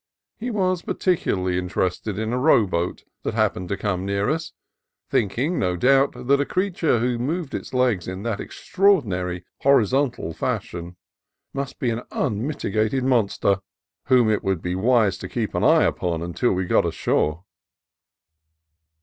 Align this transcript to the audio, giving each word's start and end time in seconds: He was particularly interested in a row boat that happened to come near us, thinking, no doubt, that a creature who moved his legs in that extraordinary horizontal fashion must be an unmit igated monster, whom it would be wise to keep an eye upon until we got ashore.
He 0.39 0.49
was 0.49 0.81
particularly 0.81 1.59
interested 1.59 2.17
in 2.17 2.33
a 2.33 2.39
row 2.39 2.65
boat 2.65 3.03
that 3.21 3.35
happened 3.35 3.69
to 3.69 3.77
come 3.77 4.03
near 4.03 4.31
us, 4.31 4.51
thinking, 5.11 5.59
no 5.59 5.75
doubt, 5.77 6.13
that 6.25 6.41
a 6.41 6.43
creature 6.45 6.97
who 6.97 7.19
moved 7.19 7.53
his 7.53 7.71
legs 7.71 8.07
in 8.07 8.23
that 8.23 8.39
extraordinary 8.39 9.45
horizontal 9.59 10.33
fashion 10.33 10.95
must 11.53 11.77
be 11.77 11.91
an 11.91 12.01
unmit 12.09 12.63
igated 12.65 13.03
monster, 13.03 13.59
whom 14.05 14.27
it 14.27 14.43
would 14.43 14.63
be 14.63 14.73
wise 14.75 15.19
to 15.19 15.29
keep 15.29 15.53
an 15.53 15.63
eye 15.63 15.83
upon 15.83 16.23
until 16.23 16.51
we 16.51 16.65
got 16.65 16.83
ashore. 16.83 17.43